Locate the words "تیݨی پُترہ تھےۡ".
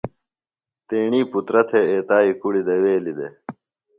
0.87-1.87